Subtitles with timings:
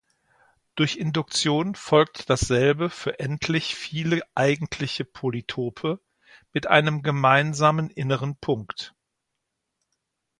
[0.73, 5.99] Durch Induktion folgt dasselbe für endlich viele eigentliche Polytope
[6.51, 8.95] mit einem gemeinsamen inneren Punkt.